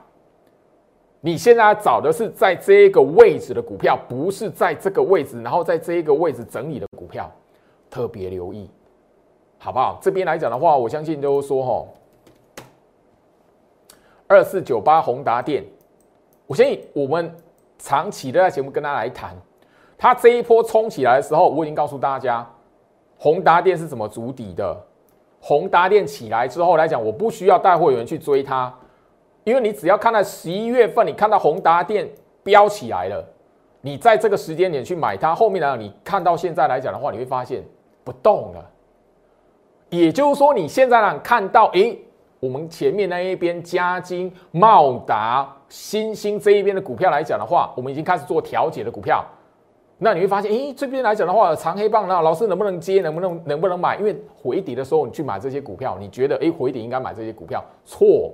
[1.20, 7.30] 你现在找的是在这个位置的股票，不是在这个位置，然后在这一个位置整理的股票，
[7.90, 8.70] 特别留意，
[9.58, 9.98] 好不好？
[10.00, 11.84] 这边来讲的话，我相信都说哈，
[14.28, 15.64] 二四九八宏达电，
[16.46, 17.34] 我相信我们
[17.78, 19.36] 长期都在节目跟大家来谈。
[19.98, 22.46] 它这一波冲起来的时候，我已经告诉大家，
[23.18, 24.76] 宏达电是怎么筑底的。
[25.40, 28.72] 宏达电起来之后来讲，我不需要带会员去追它，
[29.44, 32.08] 因为你只要看到十一月份，你看到宏达电
[32.42, 33.24] 飙起来了，
[33.80, 37.62] 你在这个时间点去买它，后面呢，你看到现在来讲的话，你会发现
[38.02, 38.70] 不动了。
[39.88, 41.96] 也就是说，你现在呢看到，诶，
[42.40, 49.24] 我们前面那一边嘉金、茂达、新兴这一边的股票来讲的话，我们已经开始做调节的股票。
[49.98, 53.96] 那你会发现，诶，这边来讲的话，长黑棒，那老师能不能接，能不能能不能买？
[53.96, 58.30] 因为回底的时候，你去买这些股票，你觉得，诶，回底应该买这些股票，错。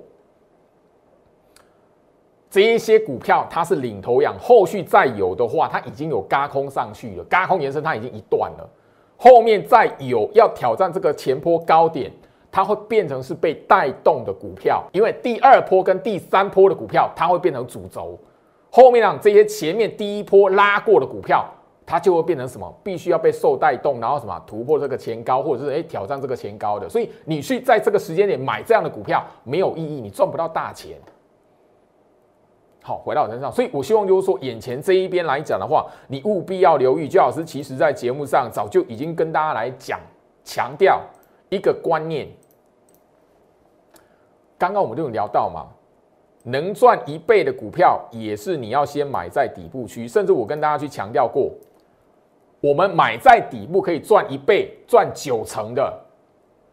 [2.50, 8.68] 这一些股票它是领头羊，后续再有的话，它已经有嘎空上去了，嘎空延伸它已经一段了，
[9.16, 12.10] 后面再有要挑战这个前坡高点，
[12.52, 18.16] 它会变成是被带动的股票，因为第二波跟第三波的股票，它会变成主轴。
[18.70, 21.46] 后面让这些前面第一波拉过的股票，
[21.86, 22.74] 它就会变成什么？
[22.82, 26.86] 必须要被受带动，然后什么突破这个前高，或者是诶挑战这个前高的。
[26.88, 30.96] 所以你去在这个时间点买这样的股票没有意义，你赚不到大钱。
[32.82, 37.08] 好，回到我身上，所以我希望就是说，眼前这一边来讲的话，你务必要留意。
[37.08, 39.98] 焦老师其实在节目上早就已经跟大家来讲
[40.44, 41.00] 强调
[41.48, 42.28] 一个观念。
[44.62, 45.66] 刚刚我们就有聊到嘛。
[46.44, 50.06] 能赚一倍的股票，也是你要先买在底部区。
[50.06, 51.50] 甚至我跟大家去强调过，
[52.60, 55.92] 我们买在底部可以赚一倍、赚九成的。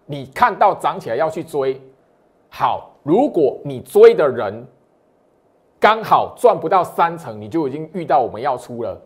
[0.06, 1.82] 你看到涨起来要去追，
[2.48, 2.92] 好。
[3.02, 4.64] 如果你追的人
[5.80, 9.02] 刚好赚不到三成，你就已经遇到我们要出了，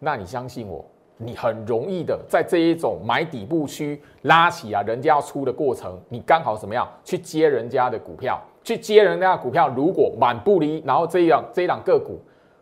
[0.00, 0.84] 那你相信我，
[1.18, 8.40] 你很容易的在这一种买底部区拉起啊，人家要出的过程，你刚好怎么样去接人家的股票。
[8.64, 12.20] 去接人家股票，如果满不离，然后这样这一档个股，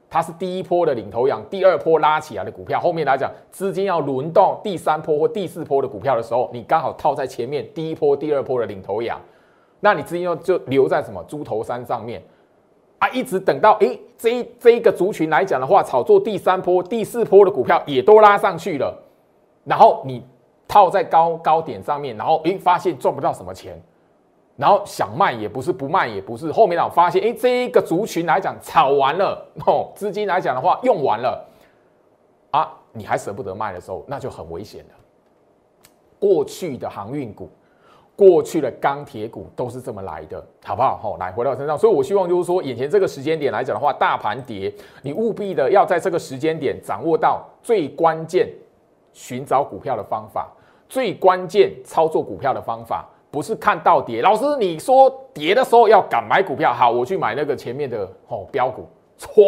[0.09, 9.21] 它是第一波的领头羊，第二波拉起来的股票，后面来讲资金要轮动第三波或第四波的股票的时候，你刚好套在前面第一波、第二波的领头羊，
[9.81, 12.23] 那你资金就就留在什么猪头山上面
[12.99, 13.09] 啊？
[13.11, 18.97] 一直等到诶这一这一个族群来讲的话，炒作第三波、第四波的股票也都拉上去了，
[19.65, 20.25] 然后你
[20.69, 23.81] 套在高高点上面，然后诶发现赚不到什么钱。
[24.59, 26.51] 然后想卖也不是，不卖也不是。
[26.51, 31.47] 后面呢，发现哎，这一个族群来讲炒完了哦，资金来讲的话用完了
[32.53, 34.95] 啊，你还舍不得卖的时候，那就很危险了。
[36.19, 37.51] 过去的航运股、
[38.17, 40.97] 过去的钢铁股都是这么来的，好不好？
[40.97, 41.77] 好，来回到身上。
[41.77, 48.49] 所以我希望就是说，眼前这个时间点来讲的话，大盘跌，你务必的要在这个时间点掌握到最关键
[49.13, 50.51] 寻找股票的方法，
[50.89, 53.07] 最关键操作股票的方法。
[53.29, 58.87] 不是看到跌，老师你说跌的时候要敢买股票，好，我去买那个前面的哦标股，
[59.19, 59.45] 错，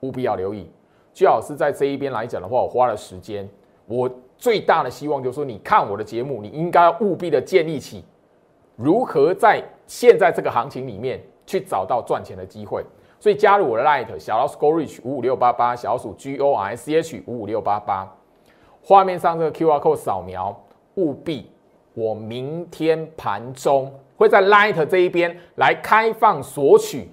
[0.00, 0.70] 务必要留意。
[1.12, 3.48] 最好是在这一边来讲的话，我花了时间，
[3.86, 4.08] 我
[4.40, 8.02] 最大的希望就是说，你看我的节目，你应该务必的建立起
[8.74, 12.82] 如何在现在这个行情里面去找到赚钱的机会。
[13.18, 18.10] 所以加入我的 Light 小老鼠 Gorich 五五六八八，小老鼠 G O R C H 五五六八八。
[18.82, 20.58] 画面上这个 QR code 扫描，
[20.94, 21.50] 务必
[21.92, 27.10] 我明天盘中会在 Light 这一边来开放索取，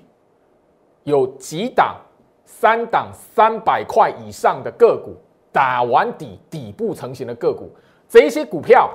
[1.03, 1.97] 有几档
[2.45, 5.17] 三档三百块以上的个股
[5.57, 7.71] 打完底底部成型的个股，
[8.07, 8.87] 这一些股票。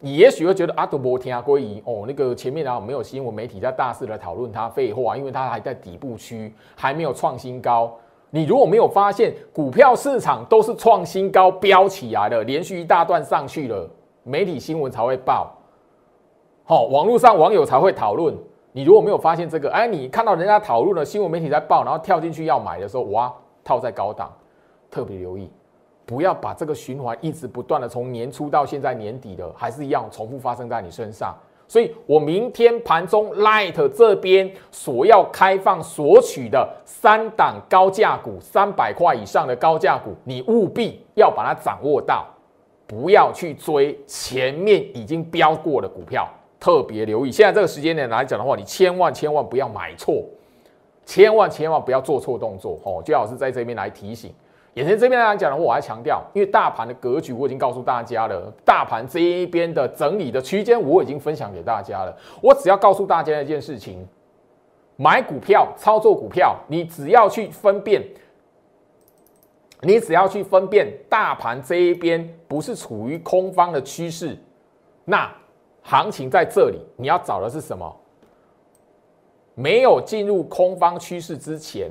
[0.00, 7.96] 你也许会觉得阿德伯听阿归一哦，那个前面啊没有新闻媒体在大肆的讨论它，废话，因为它还在底部区，还没有创新高。
[8.30, 13.88] 你如果没有发现股票市场都是创新高飙起来的，连续一大段上去了，
[14.24, 15.56] 媒体新闻才会报，
[16.64, 18.36] 好，网络上网友才会讨论。
[18.72, 24.32] 你如果没有发现这个，哎，你看到人家讨论了，新闻媒体在报，然后跳进去要买的时候，哇，套在高档，
[24.90, 25.48] 特别留意。
[26.04, 31.34] 不要把这个循环一直不断的从年初到现在年底的，还是一样重复发生在你身上。
[31.68, 42.26] 所以我明天盘中 Light 这边所要开放索取的三档高价股，三百块以上的高价股，你务必要把它掌握到，
[42.86, 46.28] 不要去追前面已经飙过的股票，
[46.60, 47.32] 特别留意。
[47.32, 50.22] 现在这个时间点来讲的话，你千万千万不要买错，
[51.06, 53.02] 千万千万不要做错动作哦。
[53.02, 54.30] 最好是在这边来提醒。
[54.74, 62.16] 眼前这边来讲的话，我还强调，因为大盘的格局我已经告诉大家了，大盘这一边的整理的区间我已经分享给大家了。
[62.40, 64.06] 我只要告诉大家一件事情：
[64.96, 68.02] 买股票、操作股票，你只要去分辨，
[69.82, 74.34] 你只要去分辨大盘这一边不是处于空方的趋势，
[75.04, 75.30] 那
[75.82, 77.94] 行情在这里，你要找的是什么？
[79.54, 81.90] 没有进入空方趋势之前。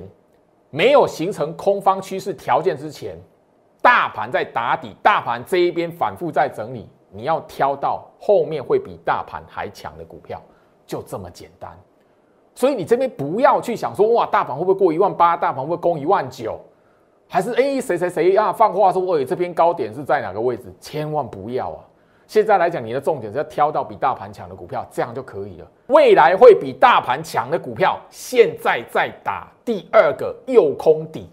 [0.74, 3.14] 没有形成空方趋势条件之前，
[3.82, 10.40] 大盘在打底，大盘这一边反复在整理，你要挑到后面会比大盘还强的股票，
[10.86, 11.78] 就这么简单。
[12.54, 15.36] 所以你这边不要去想说，哇，大盘会不会过一万八？
[15.36, 16.58] 大盘会不会攻一万九？
[17.28, 18.50] 还是哎，谁谁谁啊？
[18.50, 20.72] 放话说，哎，这边高点是在哪个位置？
[20.80, 21.84] 千万不要啊！
[22.26, 25.70] 现在来讲，你的重点是要挑到比大盘强的股票，这样就可以了。
[25.88, 31.28] 未来会比大盘强的股票，现在在打第二个右空底，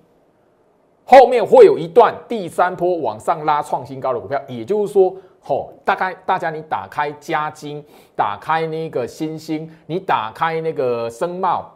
[1.06, 4.42] 后面会有一段第三波往上拉创新高的股票。
[4.48, 7.82] 也就是说，吼，大概大家你打开嘉金，
[8.16, 11.72] 打开那个新兴，你打开那个深茂，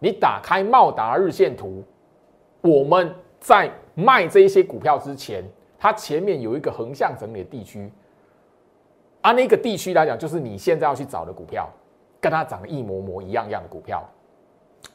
[0.00, 1.82] 你打开茂达日线图，
[2.60, 5.42] 我们在卖这些股票之前，
[5.78, 7.90] 它前面有一个横向整理的地区。
[9.28, 11.68] 啊，那个地区来讲，就是你现在要去找的股票，
[12.18, 14.02] 跟它长得一模模一样样的股票，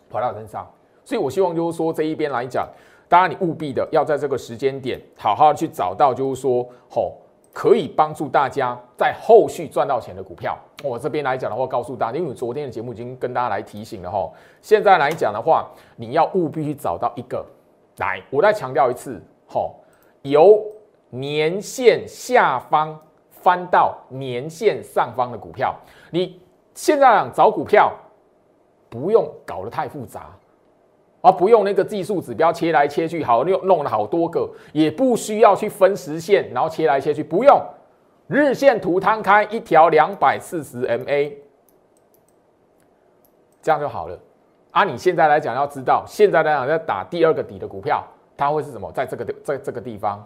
[0.10, 0.68] 跑到身上。
[1.06, 2.68] 所以我希望就是说这一边来讲，
[3.08, 7.16] 当然你务必的要在这个时间点好好去找到，就是说吼
[7.54, 10.58] 可以帮助大家在后续赚到钱的股票。
[10.84, 14.28] 我这边来讲的话，告诉大家，因为昨天的节目已经跟大家来提醒了哈。
[14.64, 17.46] 现在来讲的话，你要务必去找到一个，
[17.98, 19.76] 来，我再强调一次，吼，
[20.24, 20.60] 由
[21.12, 23.00] 年线下方。
[23.44, 25.76] 翻到年线上方的股票，
[26.12, 26.42] 你
[26.74, 27.92] 现在想找股票，
[28.90, 30.30] 不用搞得太复杂，
[31.20, 37.62] 而不用那个技术指标切来切去，好弄弄了好多个，也不需要去分时线，然后切来切去，不用
[38.28, 41.34] 日线图摊开一条两百四十 MA，
[43.62, 44.18] 这样就好了。
[44.72, 48.02] 啊，你现在来讲要知道，现在来讲在打第二个底的股票，
[48.38, 48.90] 它会是什么？
[48.94, 50.26] 在这个在这个地方。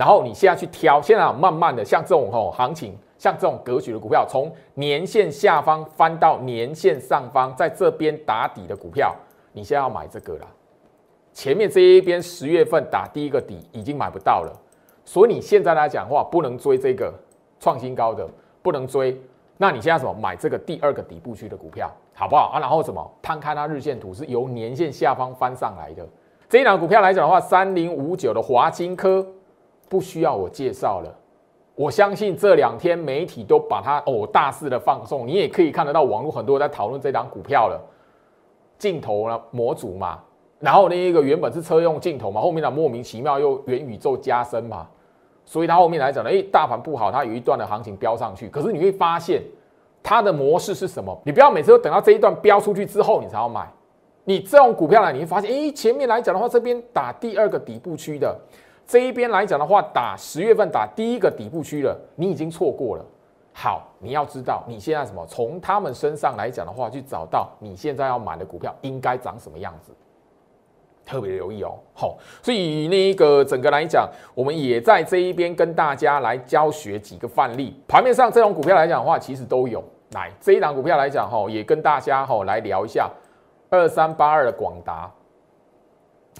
[0.00, 9.14] 然后你现在去挑，现在慢慢的像这种吼行情，像这种格局的股票，从年线下方翻到年线上方，在这边打底的股票，
[9.52, 10.46] 你现在要买这个了。
[11.34, 14.50] 前面这一边十月份打第一个底已经买不到了，
[15.04, 17.12] 所以你现在来讲的话不能追这个
[17.58, 18.26] 创新高的，
[18.62, 19.20] 不能追。
[19.58, 22.58] 那你现在什么买这个第二个底部区的股票，好不好啊？
[22.58, 26.08] 然后什么摊开它日线图是由年线下方翻上来的
[26.48, 29.26] 这一档股票来讲的话，三零五九的华金科。
[29.90, 31.12] 不需要我介绍了，
[31.74, 37.80] 我相信这两天媒体都把它哦大肆的放送，你也可以看得到网络很多人在讨论这档股票了。
[38.78, 40.20] 镜头呢模组嘛，
[40.60, 44.86] 然后那一个原本是车用镜头嘛，后面呢莫名其妙又元宇宙加深嘛，
[45.44, 49.42] 所以它后面来讲呢，哎大盘不好，它有一段的行情飙上去，可是你会发现
[50.04, 51.20] 它的模式是什么？
[51.24, 53.68] 你不要每次都等到这一段飙出去之后你才要买，
[54.22, 58.38] 你这种股票呢，你会发现哎前面来讲的话，这边打第二个底部区的。
[58.90, 63.06] 这一边来讲的话，打十月份打第一个底部区了，你已经错过了。
[63.52, 65.24] 好，你要知道你现在什么？
[65.28, 69.92] 从他们身上来讲的话，去找到你现在要买的股票应该长什么样子，
[71.06, 71.78] 特别留意哦。
[71.94, 77.80] 好，所以那一个整个来讲，我们也在这一边跟大家来教学几个范例。
[77.86, 79.80] 盘面上这种股票来讲的话，其实都有。
[80.14, 83.08] 来这一档股票来讲哈，也跟大家哈来聊一下。
[83.68, 85.08] 二三八二的广达，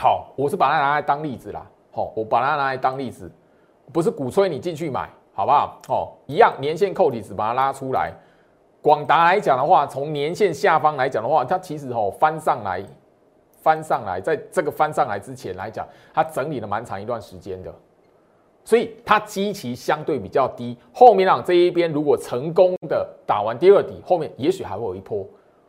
[0.00, 1.64] 好，我是把它拿来当例子啦。
[1.90, 3.30] 好，我把它拿来当例子，
[3.92, 5.80] 不是鼓吹你进去买，好不好？
[5.88, 8.12] 哦，一样年线扣底子把它拉出来。
[8.82, 12.82] 广达来讲的话，从年线下方来讲的话，它其实哦翻上来，
[13.60, 17.74] 翻上来，在这个翻上来之前来讲，它整理了蛮长一段时间的，
[18.64, 20.78] 所以它基期相对比较低。
[20.94, 25.26] 后面让这一边如果成功的打完第二底，后面也许还会有一波。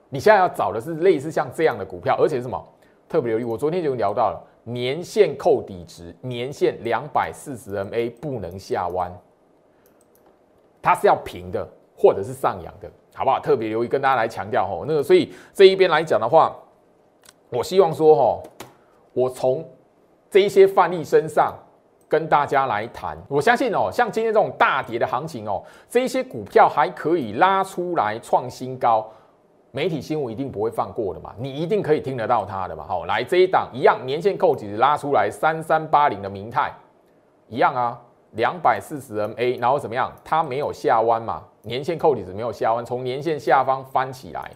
[0.08, 2.66] 你现在要找的是类似像这样的股票，而且是什么
[3.10, 3.44] 特别留意？
[3.44, 9.12] 我昨天就聊到了年线扣底值，年线两百四十 MA 不能下弯，
[10.82, 12.90] 它是要平的或者是上扬的。
[13.14, 13.42] 好不好？
[13.42, 16.56] 特别留意跟大家来强调哦，那个所以这一边来讲的话，
[17.50, 18.42] 我希望说哦，
[19.12, 19.70] 我从
[20.30, 21.54] 这一些范例身上
[22.08, 23.18] 跟大家来谈。
[23.28, 29.12] 我相信哦，像今天这种大跌的行情哦，这一些股票还可以拉出来创新高，
[29.72, 32.86] 媒体新闻一定不会放过的嘛，你一定可以听得到它的嘛。
[32.88, 36.74] 好，来这一档一样，年线扣底拉出来三三八零的明泰
[37.48, 38.00] 一样啊，
[38.32, 40.12] 两百四十 MA，然后怎么样？
[40.24, 41.44] 它没有下弯嘛。
[41.64, 44.52] 年线扣底子没有下弯，从年线下方翻起来，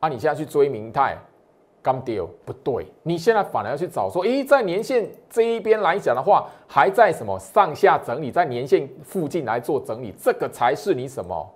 [0.00, 1.16] 啊，你现在去追明泰，
[1.82, 11.54] 刚丢不对，你现在反而要去找说，诶，在年线这一边来讲的话，还在什么上下整理，在年线附近来做整理，这个才是你什么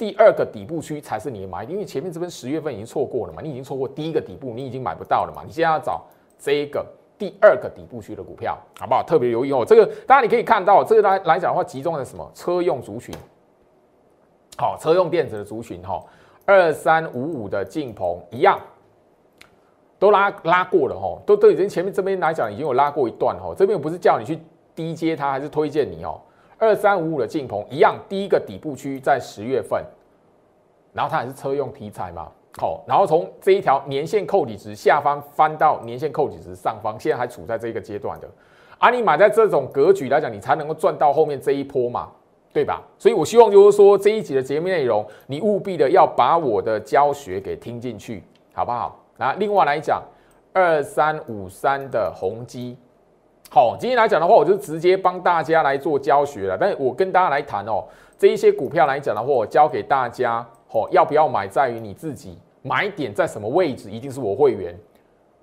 [0.00, 6.06] 第二个底部区才是你的买，因为前面这边十月份已经错过了嘛，你已经错过第一个底部，你已经买不到了嘛，你现在要找
[6.38, 6.86] 这一个
[7.18, 9.02] 第二个底部区的股票，好不好？
[9.02, 13.14] 特别留意哦，这个当然你可以看到，这个来来讲的话，集中在什么车用族群。
[14.56, 16.02] 好，车用电子的族群哈，
[16.46, 18.58] 二三五五的晋鹏一样，
[19.98, 24.38] 都拉拉过了哈，都都已经前面这边来讲已经有拉过一段哈，这边不是叫你去
[24.74, 26.18] 低接它，还是推荐你哦。
[26.60, 29.84] 二三五五的晋鹏一样，第一个底部区在十月份，
[30.92, 38.28] 然后它也是车用题材嘛，好，然后从这一条年线扣底值下方翻到年线扣底值上方，现在还处在这个阶段的，
[38.78, 42.10] 而你买在这种格局来讲，你才能够赚到后面这一波嘛。
[42.52, 42.82] 对吧？
[42.98, 48.98] 所以我希望就是说这一集的节目内容，你务必的要把我的教学给听进去，好不好？
[49.16, 50.02] 那另外来讲，
[50.52, 52.76] 二三五三的宏基，
[53.52, 56.56] 好，今天来讲的话，我就直接帮大家来做教学了。
[56.56, 57.82] 但是我跟大家来谈哦，
[58.16, 64.72] 这一些股票来讲的话，我教给大家，哦，要不要买在于你自己，买点在什么位置，一定是我会员。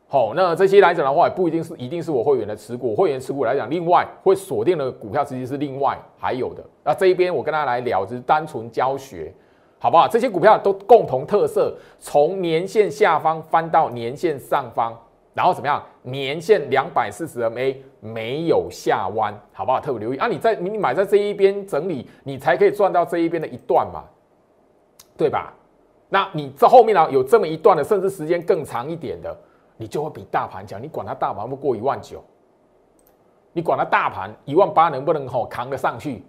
[0.07, 6.63] 好，那这些来讲的话，也不一定是一定是我会员的持股，会员持股来讲，另外会锁定的股票，其实是另外还有的。
[6.85, 9.33] 那这一边我跟大家来聊，就是单纯教学，
[9.79, 10.07] 好不好？
[10.07, 14.97] 这些股票都共同特色，从年线下方翻到年线上方，
[15.37, 15.83] 然后怎么样？
[16.01, 19.79] 年线两百四十 MA 没有下弯，好不好？
[19.79, 20.27] 特别留意啊！
[20.27, 24.03] 你在你买在这一边整理，你才可以赚到这一边的一段嘛，
[25.15, 25.53] 对吧？
[26.09, 29.37] 那你这后面呢，有这么一段的，甚至时间更长一点的。
[29.77, 32.23] 你就会比大盘强，你管它大盘不过一万九，
[33.53, 36.23] 你管它大盘一万八能不能吼扛得上去？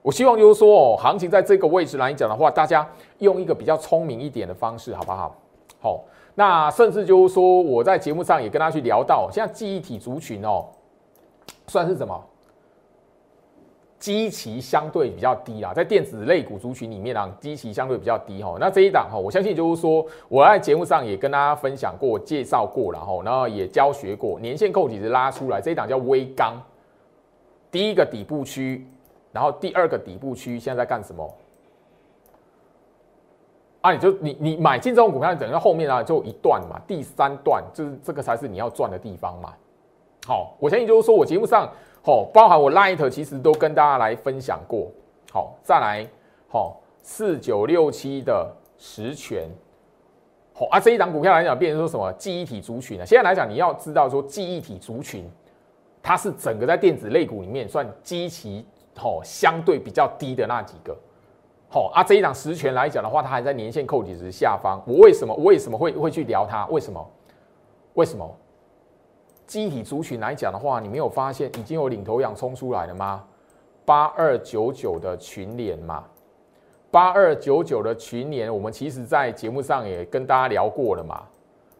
[0.00, 2.88] 我希望就是说哦，行情在这个位置来讲的话，大家
[3.18, 5.36] 用一个比较聪明一点的方式，好不好？
[5.82, 6.04] 好，
[6.40, 10.64] 那甚至就是说，我在节目上也跟大家去聊到，现在记忆体族群哦，
[11.66, 12.18] 算是什么？
[13.98, 18.56] 基期相对比较低啊，在电子类股族群里面啊，基期相对比较低哈。
[18.58, 26.54] 那这一档哈，我相信就是说，我在节目上也跟大家分享过、介绍过了哈，然后也教学过，年线扣底是拉出来，这一档叫微钢，
[27.70, 28.86] 第一个底部区，
[29.30, 31.30] 然后第二个底部区现在在干什么？
[33.80, 39.52] 啊，你就你你买进这种股票，等于后面啊就一段嘛，第三段就是这个才是你要赚的地方嘛。
[40.26, 41.70] 好，我相信就是说我节目上。
[42.02, 44.90] 好，包含我 Light 其实都跟大家来分享过。
[45.30, 46.06] 好，再来，
[46.48, 49.46] 好四九六七的实权，
[50.54, 53.04] 好啊，这一档股票来讲，变成说什么记忆体族群呢？
[53.04, 55.30] 现在来讲，你要知道说记忆体族群，
[56.02, 58.64] 它是整个在电子类股里面算基期
[58.96, 60.96] 好相对比较低的那几个。
[61.72, 64.82] 好啊，这一档实权来讲的话，它还在年线扣底值下方。
[64.84, 66.66] 我为什么为什么会会去聊它？
[66.66, 67.10] 为什么？
[67.94, 68.28] 为什么？
[69.46, 73.24] 机体族群来讲的话，你没有发现已经有领头羊冲出来了吗？
[73.84, 76.04] 八二九九的群联嘛，
[76.90, 81.22] 八二九九的群联，我们其实在节目上也跟大家聊过了嘛，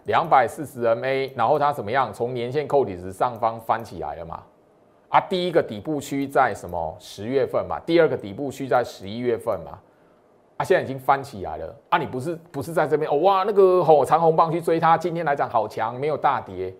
[0.04, 2.12] 两百四十 MA，然后它怎么样？
[2.12, 4.40] 从年线扣底值上方翻起来了嘛？
[5.10, 7.78] 啊，第一个底部区在什么十月份嘛？
[7.84, 9.78] 第二个底部区在十一月份嘛？
[10.56, 11.98] 啊，现在已经翻起来了啊！
[11.98, 13.16] 你不是不是在这边哦？
[13.16, 16.74] 哇，那个吼长红棒去追它，今天来讲好强，没有大跌。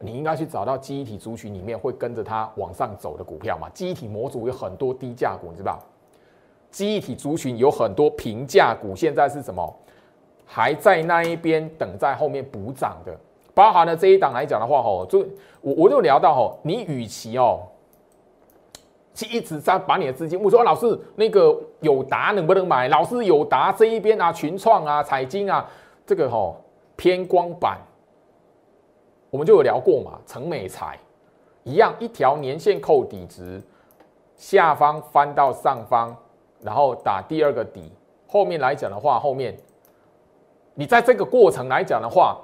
[0.00, 3.68] 你应该去找到记忆体族群里面会跟着它往上走的股票嘛？
[3.72, 5.78] 记忆体模组有很多低价股，你知道？
[6.70, 9.74] 记忆体族群有很多平价股，现在是什么？
[10.44, 13.16] 还在那一边等在后面补涨的，
[13.54, 15.20] 包含了这一档来讲的话，吼，就
[15.60, 17.60] 我我就聊到吼，你与其哦，
[19.14, 22.88] 去一直在把你的资金，我说老师那个友达能不能买？
[22.88, 25.64] 老师友达这一边啊，群创啊，彩金啊，
[26.04, 26.56] 这个吼
[26.96, 27.78] 偏光板，
[29.30, 30.98] 我们就有聊过嘛，成美彩
[31.62, 33.62] 一样，一条年线扣底值，
[34.36, 36.14] 下方翻到上方，
[36.60, 37.92] 然后打第二个底，
[38.26, 39.56] 后面来讲的话，后面
[40.74, 42.40] 你在这个过程来讲的话，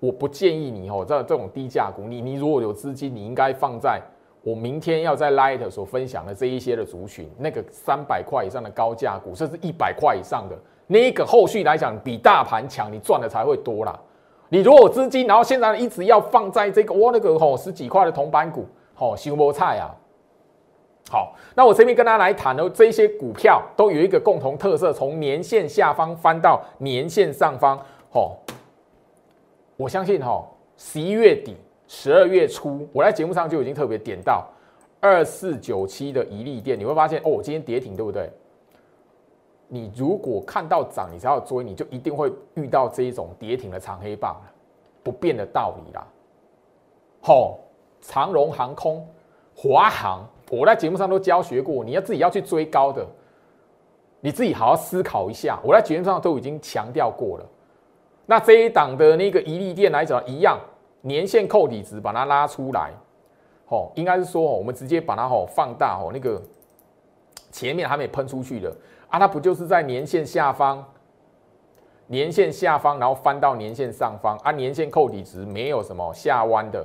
[0.00, 4.00] 我不建议你哦，这这种低价股，你你如果有资金，你应该放在。
[4.42, 13.98] 我明天要在 Light 所分享的这一些的族群，那个三百块以上的高价股，甚至一百块以上的那个后续来讲，比大盘强，你赚的才会多啦。
[14.48, 19.90] 你如果有资金，然后现在一直要放在这个我那个吼十几块的铜板股，吼修波菜啊。
[21.10, 27.76] 好，那我这边跟大家来谈的这些股票都有一个共同特色，从年线下方翻到年线上方，
[28.12, 28.36] 吼，
[29.76, 31.56] 我相信吼十一月底。
[31.88, 34.44] 十二月初，我在节目上就已经特别点到
[34.98, 38.28] 二四九七的一利店，你会发现哦，今天跌停，对不对？
[39.68, 44.36] 你如果看到涨，你才要追，你就一定会遇到这一种跌停的长黑棒
[45.04, 46.04] 不变的道理啦。
[47.20, 47.56] 好，
[48.00, 49.06] 长荣航空、
[49.54, 53.06] 华航，我在节目上都教学过，你要自己要去追高的，
[54.20, 55.60] 你自己好好思考一下。
[55.62, 57.46] 我在节目上都已经强调过了。
[58.26, 60.58] 那这一档的那个一利店来讲，一样。
[61.02, 62.90] 年线扣底值把它拉出来，
[63.64, 66.42] 吼，应该是说我们直接把它吼放大哦，那个
[67.52, 68.74] 前面还没喷出去的
[69.08, 70.84] 啊，它不就是在年线下方，
[72.08, 76.84] 年线下方，然后翻到年线上方啊，年线扣底值没有什么下弯的，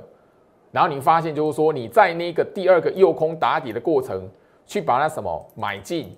[0.70, 4.30] 然后你发现就是说你在那个第二个右空打底的过程，
[4.66, 6.16] 去把它什么买进，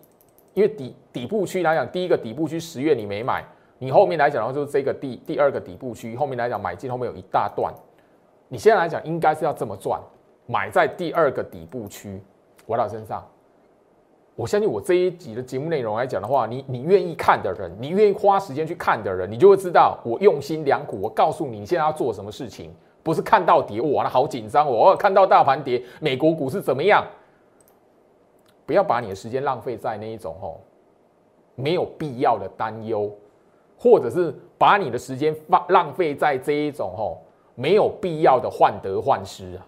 [0.53, 3.43] 因为底底部区来讲，第一个底部区十月你没买，
[3.79, 7.73] 你后面来讲的话就是这个第第二个底部区，后面来讲买进后面有一大段。
[8.49, 10.01] 你现在来讲，应该是要这么赚，
[10.47, 12.23] 买在第二个底部区，
[12.67, 13.27] 我到身上。
[14.37, 21.01] 我相信我这一集的节目内容来讲的话，你你愿意看的人，你愿意花时间去看的人，你就会知道我用心良苦。
[21.01, 27.07] 我告诉你，你现在要做什么事情，不是看到跌，哇，那好紧张，我要看到大盘跌，美国股市怎么样？
[28.67, 30.57] 不要把你的时间浪费在那一种哦
[31.55, 33.13] 没有必要的担忧，
[33.85, 37.19] 或者是把你的时间放浪费在这一种哦。
[37.55, 39.67] 没有必要的患得患失啊！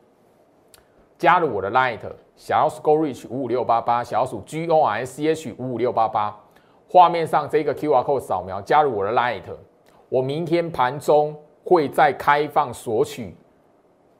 [1.18, 2.00] 加入我的 Light
[2.34, 6.36] 小要鼠 Go Reach 五五六八八，小要鼠 G O R S C H 五五六八八，
[6.88, 9.42] 画面上这个 QR code 扫描，加入我的 Light。
[10.08, 13.36] 我明天盘中会再开放索取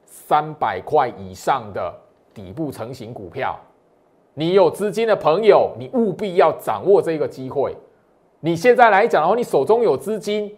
[0.05, 1.93] 三百块以上的
[2.33, 3.59] 底部成型股票。
[4.33, 7.75] 你有资金的朋友，你务必要掌握这个机会。
[8.39, 10.55] 你现在来讲的话，你手中有资金。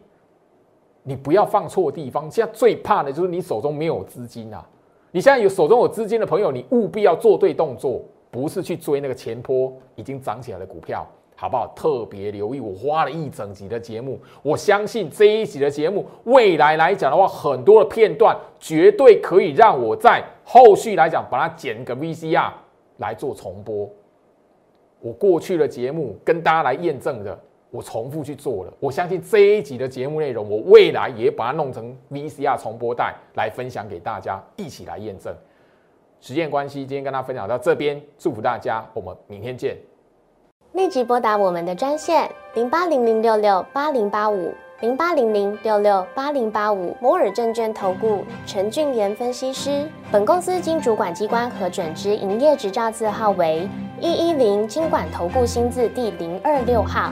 [1.03, 2.29] 你不要放错地方。
[2.29, 4.63] 现在最怕的就是你手中没有资金啊！
[5.11, 11.65] 你现在有手中有资金的朋友，你务必要做对动作，不是去追那个前坡已经涨起来的股票，好不好？
[11.73, 22.51] 特别留意，我花了一整集的节目，我相信这一集的节目未来来讲的话，很多的片段绝对可以让我在后续来讲把它剪个 VCR
[22.97, 23.89] 来做重播。
[24.99, 27.39] 我过去的节目跟大家来验证的。
[27.71, 35.31] 我重复去做了，我相信这一集的节目内容，我未来也把它弄成 VCR 重播带来分享给大家，一起来验证。
[36.19, 39.77] 时间关系，今天跟大家分享到这边，祝福大家，我们明天见。
[40.73, 49.87] 立即拨打我们的专线零八零零六六八零八五零八零零六六八零八五摩尔证券投顾陈俊言分析师。
[50.11, 53.67] 本公司经主管机关核准之营业执照字号为
[53.99, 57.11] 一一零金管投顾新字第零二六号。